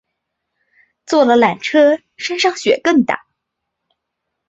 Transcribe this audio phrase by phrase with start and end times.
[1.05, 3.27] 坐了缆车山上雪更大